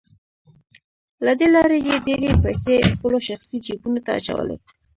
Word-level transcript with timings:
له 1.25 1.31
دې 1.39 1.47
لارې 1.55 1.77
یې 1.87 1.95
ډېرې 2.07 2.29
پیسې 2.43 2.75
خپلو 2.91 3.17
شخصي 3.27 3.57
جیبونو 3.65 3.99
ته 4.05 4.11
اچولې 4.19 4.57